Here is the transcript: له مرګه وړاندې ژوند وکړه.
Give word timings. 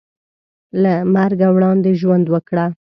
له 0.81 0.93
مرګه 1.13 1.47
وړاندې 1.55 1.91
ژوند 2.01 2.25
وکړه. 2.33 2.65